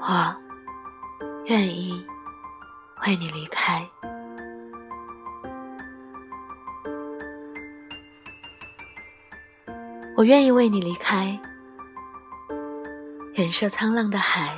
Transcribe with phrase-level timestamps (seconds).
[0.00, 0.34] 我
[1.44, 2.04] 愿意
[3.06, 3.86] 为你离开。
[10.16, 11.38] 我愿意为你离开，
[13.34, 14.54] 远涉沧浪的海，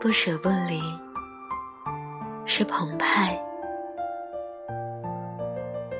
[0.00, 0.80] 不舍不离，
[2.46, 3.38] 是澎湃。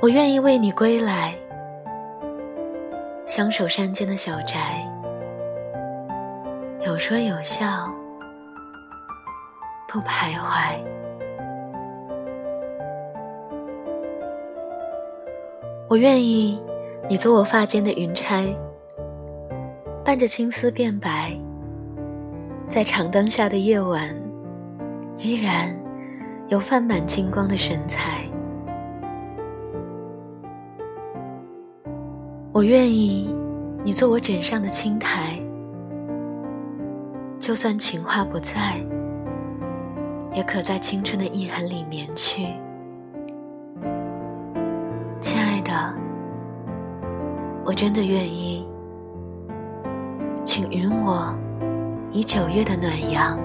[0.01, 1.35] 我愿意为你归来，
[3.27, 4.89] 相守山间的小宅，
[6.85, 7.89] 有说有笑，
[9.89, 10.77] 不徘徊。
[15.89, 16.61] 我愿意。
[17.09, 18.47] 你做我发间的云钗，
[20.05, 21.37] 伴着青丝变白，
[22.69, 24.09] 在长灯下的夜晚，
[25.19, 25.77] 依然
[26.47, 28.25] 有泛满金光的神采。
[32.53, 33.35] 我愿意
[33.83, 35.42] 你做我枕上的青苔，
[37.43, 38.81] 就算情话不在，
[40.33, 42.47] 也可在青春的遗痕里眠去。
[45.19, 45.93] 亲爱的
[47.65, 48.65] 我真的愿意，
[50.45, 51.35] 请允我
[52.13, 53.37] 以九月的暖阳，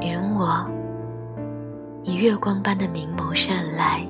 [0.00, 0.66] 允我
[2.04, 4.00] 以月光般的明眸善睐，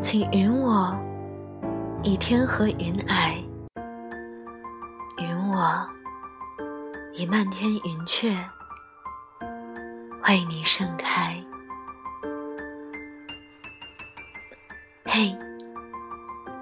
[0.00, 0.98] 请允我
[2.02, 3.43] 以天河云霭，
[5.64, 5.88] 我
[7.14, 8.28] 以漫天云雀
[10.28, 11.42] 为你盛开。
[15.06, 15.34] 嘿。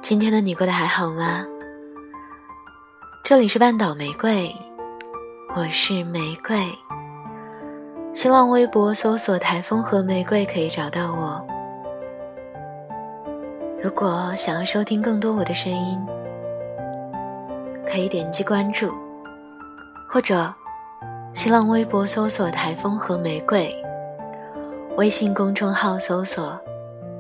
[0.01, 1.45] 今天的你过得还好吗？
[3.25, 4.55] 这里是半岛玫瑰，
[5.57, 6.57] 我是玫瑰。
[8.15, 11.45] 新浪微博搜索“台风和玫瑰”可以找到我。
[13.83, 15.99] 如果想要收听更多我的声音，
[17.87, 18.93] 可以点击关注，
[20.11, 20.53] 或者
[21.35, 23.75] 新浪微博搜索“台风和玫瑰”，
[24.97, 26.59] 微信公众号搜索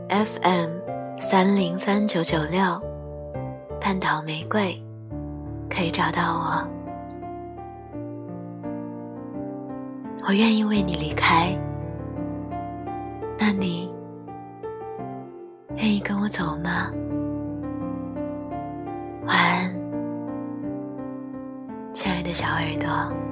[0.09, 0.83] “FM”。
[1.21, 2.61] 三零三九九六，
[3.81, 4.77] 半岛玫瑰，
[5.71, 6.69] 可以找到我。
[10.27, 11.57] 我愿意为你离开，
[13.39, 13.95] 那你
[15.77, 16.91] 愿意跟我走吗？
[19.25, 19.72] 晚安，
[22.23, 23.32] 的小耳朵。